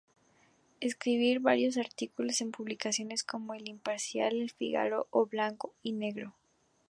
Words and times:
Escribiría 0.79 1.37
varios 1.39 1.77
artículos 1.77 2.41
en 2.41 2.49
publicaciones 2.49 3.23
como 3.23 3.53
"El 3.53 3.69
Imparcial", 3.69 4.35
"El 4.35 4.49
Fígaro", 4.49 5.05
o 5.11 5.27
"Blanco 5.27 5.75
y 5.83 5.91
Negro". 5.91 6.33